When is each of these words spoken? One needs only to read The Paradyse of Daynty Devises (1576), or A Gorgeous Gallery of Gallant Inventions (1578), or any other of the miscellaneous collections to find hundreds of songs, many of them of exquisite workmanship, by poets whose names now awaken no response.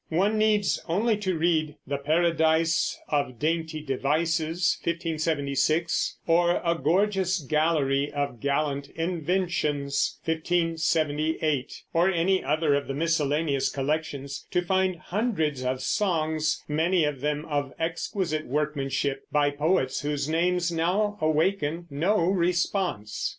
One 0.09 0.39
needs 0.39 0.81
only 0.89 1.15
to 1.17 1.37
read 1.37 1.75
The 1.85 1.99
Paradyse 1.99 2.97
of 3.09 3.37
Daynty 3.37 3.81
Devises 3.85 4.75
(1576), 4.83 6.17
or 6.25 6.59
A 6.65 6.73
Gorgeous 6.73 7.37
Gallery 7.37 8.11
of 8.11 8.39
Gallant 8.39 8.89
Inventions 8.95 10.17
(1578), 10.25 11.83
or 11.93 12.09
any 12.09 12.43
other 12.43 12.73
of 12.73 12.87
the 12.87 12.95
miscellaneous 12.95 13.69
collections 13.69 14.47
to 14.49 14.63
find 14.63 14.95
hundreds 14.95 15.63
of 15.63 15.83
songs, 15.83 16.63
many 16.67 17.03
of 17.03 17.21
them 17.21 17.45
of 17.45 17.71
exquisite 17.77 18.47
workmanship, 18.47 19.25
by 19.31 19.51
poets 19.51 19.99
whose 20.01 20.27
names 20.27 20.71
now 20.71 21.19
awaken 21.21 21.85
no 21.91 22.21
response. 22.25 23.29